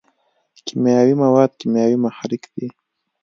[0.65, 2.67] کیمیاوي مواد کیمیاوي محرک دی.